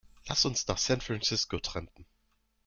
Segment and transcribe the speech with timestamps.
[0.27, 2.07] Lass uns nach San Francisco trampen!